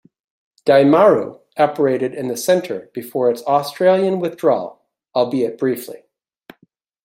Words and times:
Daimaru 0.65 1.41
operated 1.57 2.15
in 2.15 2.27
the 2.27 2.35
centre 2.35 2.89
before 2.91 3.29
its 3.29 3.43
Australian 3.43 4.19
withdrawal, 4.19 4.81
albeit 5.15 5.59
briefly. 5.59 6.07